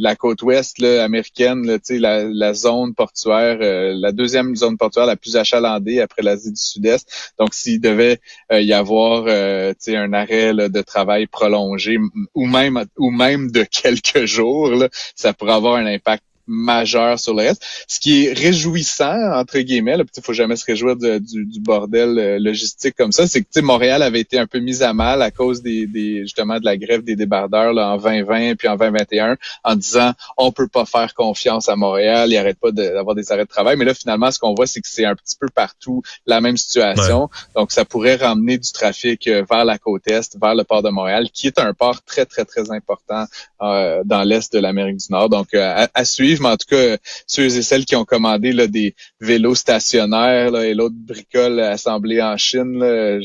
la 0.00 0.16
côte 0.16 0.42
ouest 0.42 0.78
là, 0.78 1.04
américaine, 1.04 1.66
là, 1.66 1.78
la, 1.90 2.24
la 2.24 2.54
zone 2.54 2.94
portuaire, 2.94 3.58
euh, 3.60 3.92
la 3.94 4.12
deuxième 4.12 4.56
zone 4.56 4.76
portuaire 4.76 5.06
la 5.06 5.16
plus 5.16 5.36
achalandée 5.36 6.00
après 6.00 6.22
l'Asie 6.22 6.50
du 6.50 6.60
Sud-Est. 6.60 7.34
Donc 7.38 7.54
s'il 7.54 7.80
devait 7.80 8.20
euh, 8.50 8.60
y 8.60 8.72
avoir 8.72 9.26
un 9.26 10.12
arrêt 10.12 10.54
de 10.54 10.82
travail 10.82 11.26
prolongé 11.26 11.98
ou 12.34 12.46
même 12.46 12.84
ou 12.96 13.10
même 13.10 13.50
de 13.50 13.62
quelques 13.70 14.24
jours, 14.24 14.70
là, 14.70 14.88
ça 15.14 15.32
pourrait 15.32 15.52
avoir 15.52 15.76
un 15.76 15.86
impact 15.86 16.24
majeur 16.46 17.18
sur 17.18 17.34
le 17.34 17.42
reste. 17.42 17.64
Ce 17.88 18.00
qui 18.00 18.24
est 18.24 18.32
réjouissant, 18.32 19.32
entre 19.34 19.58
guillemets, 19.58 19.96
il 19.98 20.22
faut 20.22 20.32
jamais 20.32 20.56
se 20.56 20.64
réjouir 20.64 20.96
du, 20.96 21.20
du, 21.20 21.60
bordel 21.60 22.18
euh, 22.18 22.38
logistique 22.38 22.94
comme 22.96 23.12
ça, 23.12 23.26
c'est 23.26 23.42
que 23.42 23.60
Montréal 23.60 24.02
avait 24.02 24.20
été 24.20 24.38
un 24.38 24.46
peu 24.46 24.58
mise 24.58 24.82
à 24.82 24.92
mal 24.92 25.22
à 25.22 25.30
cause 25.30 25.62
des, 25.62 25.86
des 25.86 26.22
justement 26.22 26.58
de 26.58 26.64
la 26.64 26.76
grève 26.76 27.02
des 27.02 27.16
débardeurs 27.16 27.72
là, 27.72 27.90
en 27.90 27.96
2020 27.96 28.56
puis 28.56 28.68
en 28.68 28.76
2021 28.76 29.36
en 29.64 29.76
disant 29.76 30.12
on 30.36 30.52
peut 30.52 30.68
pas 30.68 30.84
faire 30.84 31.14
confiance 31.14 31.68
à 31.68 31.76
Montréal, 31.76 32.30
il 32.30 32.36
arrête 32.36 32.58
pas 32.58 32.72
d'avoir 32.72 33.14
des 33.14 33.30
arrêts 33.32 33.44
de 33.44 33.48
travail. 33.48 33.76
Mais 33.76 33.84
là, 33.84 33.94
finalement, 33.94 34.30
ce 34.30 34.38
qu'on 34.38 34.54
voit, 34.54 34.66
c'est 34.66 34.80
que 34.80 34.88
c'est 34.88 35.04
un 35.04 35.14
petit 35.14 35.36
peu 35.38 35.48
partout 35.48 36.02
la 36.26 36.40
même 36.40 36.56
situation. 36.56 37.28
Donc, 37.54 37.72
ça 37.72 37.84
pourrait 37.84 38.16
ramener 38.16 38.58
du 38.58 38.72
trafic 38.72 39.26
euh, 39.28 39.44
vers 39.48 39.64
la 39.64 39.78
côte 39.78 40.06
Est, 40.08 40.38
vers 40.40 40.54
le 40.54 40.64
port 40.64 40.82
de 40.82 40.90
Montréal, 40.90 41.28
qui 41.32 41.46
est 41.46 41.58
un 41.58 41.72
port 41.74 42.02
très, 42.02 42.26
très, 42.26 42.44
très 42.44 42.70
important 42.70 43.26
euh, 43.62 44.02
dans 44.04 44.22
l'Est 44.22 44.52
de 44.52 44.58
l'Amérique 44.58 44.98
du 44.98 45.06
Nord. 45.10 45.28
Donc, 45.28 45.54
à, 45.54 45.88
à 45.92 46.04
suivre 46.04 46.31
mais 46.40 46.48
en 46.48 46.56
tout 46.56 46.66
cas, 46.68 46.96
ceux 47.26 47.44
et 47.44 47.62
celles 47.62 47.84
qui 47.84 47.96
ont 47.96 48.04
commandé 48.04 48.52
là, 48.52 48.66
des 48.66 48.94
vélos 49.20 49.54
stationnaires 49.54 50.56
et 50.56 50.74
l'autre 50.74 50.94
bricole 50.98 51.60
assemblée 51.60 52.22
en 52.22 52.36
Chine, 52.36 52.82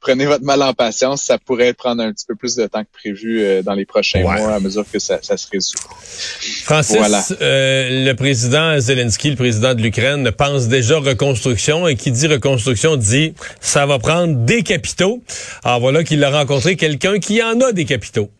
prenez 0.00 0.26
votre 0.26 0.44
mal 0.44 0.62
en 0.62 0.74
patience. 0.74 1.22
Ça 1.22 1.38
pourrait 1.38 1.74
prendre 1.74 2.02
un 2.02 2.12
petit 2.12 2.26
peu 2.26 2.34
plus 2.34 2.54
de 2.56 2.66
temps 2.66 2.82
que 2.82 2.90
prévu 2.92 3.40
euh, 3.40 3.62
dans 3.62 3.74
les 3.74 3.84
prochains 3.84 4.22
mois 4.22 4.54
à 4.54 4.60
mesure 4.60 4.84
que 4.90 4.98
ça, 4.98 5.20
se 5.22 5.46
résout. 5.50 5.78
Francis, 6.64 7.34
euh, 7.40 8.04
le 8.04 8.12
président 8.14 8.78
Zelensky, 8.78 9.30
le 9.30 9.36
président 9.36 9.74
de 9.74 9.82
l'Ukraine, 9.82 10.30
pense 10.32 10.68
déjà 10.68 10.98
reconstruction 10.98 11.86
et 11.86 11.96
qui 11.96 12.12
dit 12.12 12.26
reconstruction 12.26 12.96
dit 12.96 13.34
ça 13.60 13.86
va 13.86 13.98
prendre 13.98 14.44
des 14.44 14.62
capitaux. 14.62 15.22
Alors 15.64 15.80
voilà 15.80 16.04
qu'il 16.04 16.22
a 16.24 16.30
rencontré 16.30 16.76
quelqu'un 16.76 17.18
qui 17.18 17.42
en 17.42 17.60
a 17.60 17.72
des 17.72 17.84
capitaux. 17.84 18.30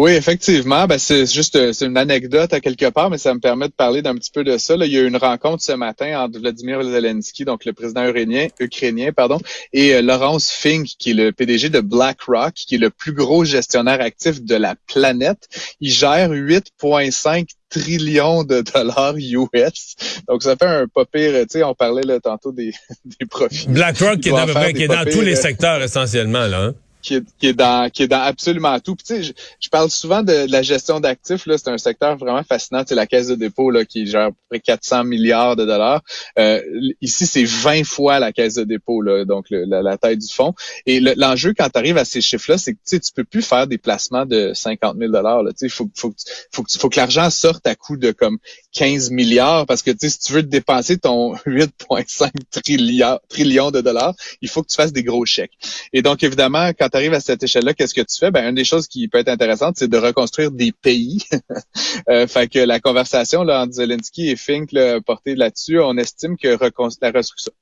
Oui, 0.00 0.12
effectivement. 0.12 0.86
Ben, 0.86 0.96
c'est 0.96 1.26
juste 1.26 1.56
euh, 1.56 1.72
c'est 1.72 1.84
une 1.84 1.96
anecdote 1.96 2.52
à 2.52 2.60
quelque 2.60 2.88
part, 2.88 3.10
mais 3.10 3.18
ça 3.18 3.34
me 3.34 3.40
permet 3.40 3.66
de 3.66 3.72
parler 3.72 4.00
d'un 4.00 4.14
petit 4.14 4.30
peu 4.32 4.44
de 4.44 4.56
ça. 4.56 4.76
Là, 4.76 4.86
il 4.86 4.92
y 4.92 4.96
a 4.96 5.00
eu 5.00 5.08
une 5.08 5.16
rencontre 5.16 5.60
ce 5.60 5.72
matin 5.72 6.20
entre 6.20 6.38
Vladimir 6.38 6.80
Zelensky, 6.84 7.44
donc 7.44 7.64
le 7.64 7.72
président 7.72 8.06
ukrainien, 8.06 8.46
ukrainien 8.60 9.10
pardon, 9.10 9.40
et 9.72 9.96
euh, 9.96 10.00
Laurence 10.00 10.52
Fink, 10.52 10.86
qui 11.00 11.10
est 11.10 11.14
le 11.14 11.32
PDG 11.32 11.70
de 11.70 11.80
BlackRock, 11.80 12.54
qui 12.54 12.76
est 12.76 12.78
le 12.78 12.90
plus 12.90 13.12
gros 13.12 13.44
gestionnaire 13.44 14.00
actif 14.00 14.40
de 14.40 14.54
la 14.54 14.76
planète. 14.86 15.48
Il 15.80 15.90
gère 15.90 16.30
8,5 16.30 17.48
trillions 17.68 18.44
de 18.44 18.60
dollars 18.60 19.16
US. 19.16 19.96
Donc, 20.28 20.44
ça 20.44 20.54
fait 20.54 20.64
un 20.64 20.86
pas 20.86 21.06
pire, 21.06 21.32
tu 21.40 21.46
sais, 21.58 21.64
on 21.64 21.74
parlait 21.74 22.04
là, 22.04 22.20
tantôt 22.20 22.52
des, 22.52 22.70
des 23.18 23.26
profits. 23.26 23.66
BlackRock 23.66 24.20
qui 24.20 24.28
est, 24.28 24.72
qui 24.74 24.82
est 24.84 24.86
dans 24.86 25.10
tous 25.10 25.22
les 25.22 25.34
secteurs 25.34 25.82
essentiellement, 25.82 26.46
là. 26.46 26.66
Hein? 26.66 26.74
Qui 27.02 27.14
est, 27.14 27.24
qui 27.38 27.48
est 27.48 27.52
dans 27.54 27.90
qui 27.90 28.02
est 28.02 28.08
dans 28.08 28.20
absolument 28.20 28.78
tout. 28.80 28.96
Puis, 28.96 29.04
tu 29.06 29.14
sais, 29.14 29.22
je, 29.22 29.32
je, 29.60 29.68
parle 29.68 29.90
souvent 29.90 30.22
de, 30.22 30.50
la 30.50 30.62
gestion 30.62 31.00
d'actifs. 31.00 31.46
Là, 31.46 31.56
c'est 31.58 31.68
un 31.68 31.78
secteur 31.78 32.16
vraiment 32.16 32.42
fascinant. 32.42 32.82
C'est 32.86 32.94
la 32.94 33.06
caisse 33.06 33.28
de 33.28 33.34
dépôt 33.34 33.70
là 33.70 33.84
qui 33.84 34.06
gère 34.06 34.26
à 34.26 34.30
peu 34.30 34.36
près 34.50 34.60
400 34.60 35.04
milliards 35.04 35.56
de 35.56 35.64
dollars. 35.64 36.02
Euh, 36.38 36.60
ici, 37.00 37.26
c'est 37.26 37.44
20 37.44 37.84
fois 37.84 38.18
la 38.18 38.32
caisse 38.32 38.54
de 38.54 38.64
dépôt 38.64 39.02
là, 39.02 39.24
donc 39.24 39.46
la, 39.50 39.82
la, 39.82 39.96
taille 39.96 40.16
du 40.16 40.28
fonds. 40.32 40.54
Et 40.86 41.00
l'enjeu 41.00 41.54
quand 41.56 41.68
tu 41.70 41.78
arrives 41.78 41.98
à 41.98 42.04
ces 42.04 42.20
chiffres-là, 42.20 42.58
c'est 42.58 42.72
que 42.72 42.78
tu 42.78 42.96
sais, 42.96 43.00
tu 43.00 43.12
peux 43.12 43.24
plus 43.24 43.42
faire 43.42 43.66
des 43.66 43.78
placements 43.78 44.26
de 44.26 44.52
50 44.54 44.96
000 44.98 45.12
dollars. 45.12 45.42
Tu 45.48 45.52
sais, 45.56 45.68
faut 45.68 45.88
faut 45.94 46.12
faut 46.52 46.62
que, 46.62 46.78
faut 46.78 46.88
que 46.88 46.96
l'argent 46.98 47.30
sorte 47.30 47.66
à 47.66 47.74
coût 47.74 47.96
de 47.96 48.12
comme 48.12 48.38
15 48.72 49.10
milliards 49.10 49.66
parce 49.66 49.82
que 49.82 49.90
si 49.98 50.18
tu 50.18 50.32
veux 50.32 50.42
dépenser 50.42 50.98
ton 50.98 51.34
8,5 51.46 52.30
trillions 52.50 53.18
trillions 53.28 53.70
de 53.70 53.80
dollars, 53.80 54.14
il 54.40 54.48
faut 54.48 54.62
que 54.62 54.68
tu 54.68 54.76
fasses 54.76 54.92
des 54.92 55.02
gros 55.02 55.24
chèques. 55.24 55.52
Et 55.92 56.02
donc 56.02 56.22
évidemment, 56.22 56.70
quand 56.78 56.87
tu 56.88 56.96
arrives 56.96 57.14
à 57.14 57.20
cette 57.20 57.42
échelle-là, 57.42 57.74
qu'est-ce 57.74 57.94
que 57.94 58.00
tu 58.00 58.18
fais? 58.18 58.30
Ben, 58.30 58.48
une 58.48 58.54
des 58.54 58.64
choses 58.64 58.88
qui 58.88 59.08
peut 59.08 59.18
être 59.18 59.28
intéressante, 59.28 59.76
c'est 59.78 59.88
de 59.88 59.98
reconstruire 59.98 60.50
des 60.50 60.72
pays. 60.72 61.24
euh, 62.08 62.26
fait 62.26 62.48
que 62.48 62.58
la 62.58 62.80
conversation 62.80 63.42
là, 63.42 63.62
entre 63.62 63.72
Zelensky 63.72 64.30
et 64.30 64.36
Fink 64.36 64.72
là, 64.72 65.00
portée 65.00 65.34
là-dessus, 65.34 65.80
on 65.80 65.96
estime 65.96 66.36
que 66.36 66.48
la 66.48 66.56
reconstruction, 66.56 67.52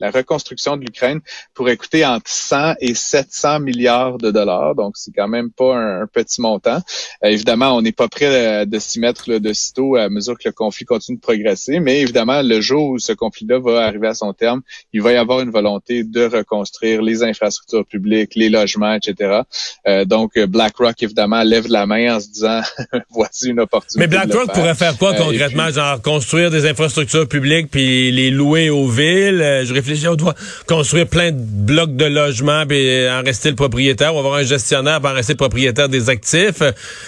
la 0.00 0.10
reconstruction 0.10 0.76
de 0.76 0.82
l'Ukraine 0.82 1.20
pourrait 1.54 1.76
coûter 1.76 2.04
entre 2.04 2.30
100 2.30 2.74
et 2.80 2.94
700 2.94 3.60
milliards 3.60 4.18
de 4.18 4.30
dollars. 4.30 4.74
Donc, 4.74 4.96
c'est 4.96 5.12
quand 5.12 5.28
même 5.28 5.50
pas 5.50 5.76
un, 5.76 6.06
petit 6.06 6.40
montant. 6.40 6.80
Euh, 7.24 7.28
évidemment, 7.28 7.76
on 7.76 7.82
n'est 7.82 7.92
pas 7.92 8.08
prêt 8.08 8.62
euh, 8.62 8.64
de 8.64 8.78
s'y 8.78 9.00
mettre 9.00 9.30
là, 9.30 9.38
de 9.38 9.52
sitôt 9.52 9.96
à 9.96 10.08
mesure 10.08 10.34
que 10.34 10.48
le 10.48 10.52
conflit 10.52 10.84
continue 10.84 11.16
de 11.16 11.22
progresser. 11.22 11.80
Mais 11.80 12.00
évidemment, 12.00 12.42
le 12.42 12.60
jour 12.60 12.90
où 12.90 12.98
ce 12.98 13.12
conflit-là 13.12 13.58
va 13.58 13.84
arriver 13.84 14.08
à 14.08 14.14
son 14.14 14.32
terme, 14.32 14.62
il 14.92 15.02
va 15.02 15.12
y 15.12 15.16
avoir 15.16 15.40
une 15.40 15.50
volonté 15.50 16.04
de 16.04 16.24
reconstruire 16.24 17.02
les 17.02 17.22
infrastructures 17.22 17.86
publiques, 17.86 18.34
les 18.34 18.48
logements, 18.48 18.94
etc. 18.94 19.40
Euh, 19.86 20.04
donc, 20.04 20.38
BlackRock, 20.38 21.02
évidemment, 21.02 21.42
lève 21.42 21.66
la 21.68 21.86
main 21.86 22.16
en 22.16 22.20
se 22.20 22.28
disant, 22.28 22.60
voici 23.10 23.50
une 23.50 23.60
opportunité. 23.60 23.98
Mais 23.98 24.06
BlackRock 24.06 24.52
pourrait 24.52 24.74
faire 24.74 24.96
quoi 24.96 25.14
concrètement? 25.14 25.70
Genre 25.70 26.00
construire 26.02 26.50
des 26.50 26.66
infrastructures 26.66 27.28
publiques 27.28 27.70
puis 27.70 28.12
les 28.12 28.30
louer 28.30 28.70
aux 28.70 28.88
villes? 28.88 29.63
Je 29.64 29.74
réfléchis, 29.74 30.08
on 30.08 30.14
doit 30.14 30.34
construire 30.66 31.06
plein 31.06 31.32
de 31.32 31.38
blocs 31.38 31.96
de 31.96 32.04
logements 32.04 32.64
et 32.70 33.08
en 33.10 33.22
rester 33.22 33.50
le 33.50 33.56
propriétaire, 33.56 34.14
ou 34.14 34.18
avoir 34.18 34.34
un 34.34 34.42
gestionnaire 34.42 35.00
pour 35.00 35.10
en 35.10 35.14
rester 35.14 35.32
le 35.32 35.38
propriétaire 35.38 35.88
des 35.88 36.10
actifs. 36.10 36.62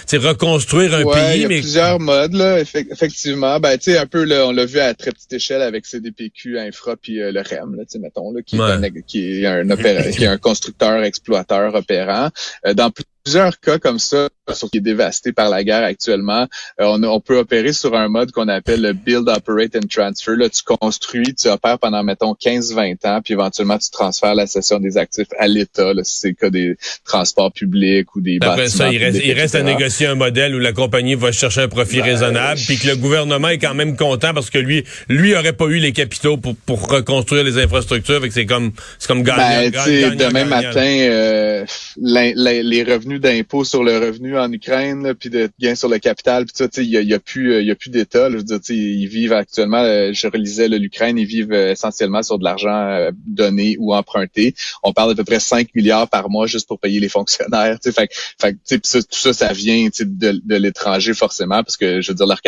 C'est 0.06 0.18
reconstruire 0.18 0.94
un 0.94 1.04
pays. 1.04 1.36
Il 1.36 1.42
y 1.42 1.44
a 1.44 1.48
plusieurs 1.48 2.00
modes, 2.00 2.34
là, 2.34 2.60
effectivement. 2.60 3.60
Ben, 3.60 3.76
tu 3.78 3.92
sais, 3.92 3.98
un 3.98 4.06
peu, 4.06 4.24
là, 4.24 4.46
on 4.46 4.52
l'a 4.52 4.64
vu 4.64 4.78
à 4.78 4.94
très 4.94 5.12
petite 5.12 5.32
échelle 5.32 5.62
avec 5.62 5.86
CDPQ, 5.86 6.58
Infra, 6.58 6.96
puis 6.96 7.20
euh, 7.20 7.32
le 7.32 7.40
REM, 7.40 7.76
là, 7.76 7.84
mettons, 8.00 8.32
là, 8.32 8.42
qui, 8.42 8.56
est 8.56 8.60
un, 8.60 8.80
qui 9.06 9.42
est 9.42 9.46
un 9.46 9.66
qui 10.10 10.24
est 10.24 10.26
un 10.26 10.38
constructeur, 10.38 11.02
exploiteur, 11.02 11.74
opérant. 11.74 12.30
Euh, 12.66 12.74
dans 12.74 12.90
plusieurs 13.26 13.58
cas 13.58 13.80
comme 13.80 13.98
ça, 13.98 14.28
qui 14.70 14.78
est 14.78 14.80
dévasté 14.80 15.32
par 15.32 15.50
la 15.50 15.64
guerre 15.64 15.82
actuellement, 15.82 16.46
euh, 16.80 16.84
on, 16.84 17.02
on, 17.02 17.20
peut 17.20 17.38
opérer 17.38 17.72
sur 17.72 17.96
un 17.96 18.08
mode 18.08 18.30
qu'on 18.30 18.46
appelle 18.46 18.80
le 18.80 18.92
build, 18.92 19.28
operate 19.28 19.74
and 19.74 19.88
transfer. 19.92 20.36
Là, 20.36 20.48
tu 20.48 20.62
construis, 20.62 21.34
tu 21.34 21.48
opères 21.48 21.80
pendant, 21.80 22.04
mettons, 22.04 22.34
15-20 22.34 23.04
ans, 23.04 23.20
puis 23.24 23.34
éventuellement, 23.34 23.78
tu 23.78 23.90
transfères 23.90 24.36
la 24.36 24.46
cession 24.46 24.78
des 24.78 24.96
actifs 24.96 25.26
à 25.40 25.48
l'État, 25.48 25.92
si 26.04 26.20
c'est 26.20 26.28
le 26.28 26.34
cas 26.34 26.50
des 26.50 26.76
transports 27.04 27.52
publics 27.52 28.14
ou 28.14 28.20
des 28.20 28.38
Après 28.40 28.68
ça, 28.68 28.92
il 28.92 29.02
reste, 29.02 29.20
il 29.24 29.32
reste 29.32 29.56
à 29.56 29.62
négocier 29.62 30.06
un 30.06 30.14
modèle 30.14 30.54
où 30.54 30.60
la 30.60 30.72
compagnie 30.72 31.16
va 31.16 31.32
chercher 31.32 31.62
un 31.62 31.68
profit 31.68 31.98
ben, 31.98 32.04
raisonnable, 32.04 32.60
puis 32.64 32.78
que 32.78 32.86
le 32.86 32.96
gouvernement 32.96 33.48
est 33.48 33.58
quand 33.58 33.74
même 33.74 33.96
content 33.96 34.34
parce 34.34 34.50
que 34.50 34.58
lui, 34.58 34.84
lui 35.08 35.34
aurait 35.34 35.52
pas 35.52 35.66
eu 35.66 35.78
les 35.78 35.92
capitaux 35.92 36.36
pour, 36.36 36.54
pour 36.54 36.88
reconstruire 36.88 37.42
les 37.42 37.58
infrastructures, 37.58 38.20
fait 38.20 38.28
que 38.28 38.34
c'est 38.34 38.46
comme, 38.46 38.70
c'est 39.00 39.08
comme 39.08 39.24
gagnant, 39.24 39.68
ben, 39.72 40.16
Demain 40.16 40.44
matin, 40.44 40.80
euh, 40.80 41.64
les 41.96 42.84
revenus 42.84 43.15
d'impôts 43.18 43.64
sur 43.64 43.82
le 43.82 43.98
revenu 43.98 44.38
en 44.38 44.50
Ukraine, 44.52 45.14
puis 45.14 45.30
de 45.30 45.48
gains 45.58 45.74
sur 45.74 45.88
le 45.88 45.98
capital, 45.98 46.44
puis 46.44 46.54
ça, 46.54 46.66
il 46.78 46.88
y 46.88 46.96
a, 46.96 47.00
y 47.00 47.14
a 47.14 47.18
plus, 47.18 47.60
il 47.60 47.66
y 47.66 47.70
a 47.70 47.74
plus 47.74 47.90
d'État. 47.90 48.30
Je 48.30 48.36
veux 48.36 48.42
dire, 48.42 48.60
ils 48.68 49.06
vivent 49.06 49.32
actuellement, 49.32 49.82
euh, 49.82 50.10
je 50.12 50.26
relisais 50.26 50.68
l'Ukraine, 50.68 51.18
ils 51.18 51.26
vivent 51.26 51.52
euh, 51.52 51.72
essentiellement 51.72 52.22
sur 52.22 52.38
de 52.38 52.44
l'argent 52.44 52.74
euh, 52.74 53.10
donné 53.26 53.76
ou 53.78 53.94
emprunté. 53.94 54.54
On 54.82 54.92
parle 54.92 55.10
d'à 55.10 55.16
peu 55.16 55.24
près 55.24 55.40
5 55.40 55.74
milliards 55.74 56.08
par 56.08 56.30
mois 56.30 56.46
juste 56.46 56.68
pour 56.68 56.78
payer 56.78 57.00
les 57.00 57.08
fonctionnaires. 57.08 57.78
Fait, 57.82 58.08
fait, 58.40 58.56
ça, 58.82 59.02
tout 59.02 59.08
ça, 59.10 59.32
ça 59.32 59.52
vient 59.52 59.88
de, 59.98 60.40
de 60.44 60.56
l'étranger 60.56 61.14
forcément, 61.14 61.62
parce 61.62 61.76
que 61.76 62.00
je 62.00 62.12
veux 62.12 62.14
dire, 62.14 62.26
leur 62.26 62.40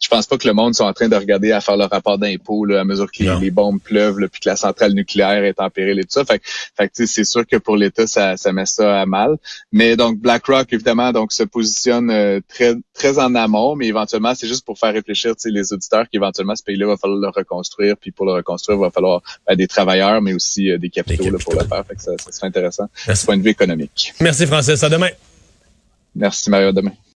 je 0.00 0.08
pense 0.08 0.26
pas 0.26 0.36
que 0.36 0.46
le 0.46 0.54
monde 0.54 0.74
soit 0.74 0.86
en 0.86 0.92
train 0.92 1.08
de 1.08 1.16
regarder 1.16 1.52
à 1.52 1.60
faire 1.60 1.76
leur 1.76 1.90
rapport 1.90 2.18
d'impôts 2.18 2.66
à 2.72 2.84
mesure 2.84 3.10
que 3.10 3.22
les, 3.40 3.50
bombes 3.50 3.80
pleuvent, 3.80 4.16
puis 4.30 4.40
que 4.40 4.48
la 4.48 4.56
centrale 4.56 4.92
nucléaire 4.92 5.44
est 5.44 5.60
en 5.60 5.70
péril 5.70 5.98
et 5.98 6.02
tout 6.02 6.10
ça. 6.10 6.24
Fait, 6.24 6.42
fait 6.76 6.90
c'est 6.94 7.24
sûr 7.24 7.46
que 7.46 7.56
pour 7.56 7.76
l'État, 7.76 8.06
ça, 8.06 8.36
ça 8.36 8.52
met 8.52 8.66
ça 8.66 9.00
à 9.00 9.06
mal. 9.06 9.36
Mais 9.72 9.96
donc 9.96 10.15
BlackRock, 10.16 10.72
évidemment, 10.72 11.12
donc 11.12 11.32
se 11.32 11.42
positionne 11.42 12.10
euh, 12.10 12.40
très 12.48 12.74
très 12.94 13.18
en 13.18 13.34
amont, 13.34 13.76
mais 13.76 13.86
éventuellement, 13.86 14.34
c'est 14.34 14.48
juste 14.48 14.64
pour 14.64 14.78
faire 14.78 14.92
réfléchir 14.92 15.34
les 15.44 15.72
auditeurs 15.72 16.06
qu'éventuellement, 16.10 16.56
ce 16.56 16.62
pays-là 16.62 16.86
va 16.86 16.96
falloir 16.96 17.20
le 17.20 17.28
reconstruire, 17.28 17.96
puis 17.96 18.10
pour 18.10 18.26
le 18.26 18.32
reconstruire, 18.32 18.78
il 18.78 18.80
va 18.80 18.90
falloir 18.90 19.22
ben, 19.46 19.54
des 19.54 19.66
travailleurs, 19.66 20.22
mais 20.22 20.34
aussi 20.34 20.70
euh, 20.70 20.78
des 20.78 20.90
capitaux, 20.90 21.24
pour 21.38 21.54
le 21.54 21.64
faire. 21.64 21.84
Fait 21.86 21.94
que 21.94 22.02
ça, 22.02 22.12
ça 22.18 22.32
serait 22.32 22.48
intéressant 22.48 22.84
du 23.06 23.14
point 23.24 23.36
de 23.36 23.42
vue 23.42 23.50
économique. 23.50 24.14
Merci, 24.20 24.46
Francis. 24.46 24.82
À 24.82 24.88
demain. 24.88 25.10
Merci, 26.14 26.50
Mario. 26.50 26.68
À 26.68 26.72
demain. 26.72 26.96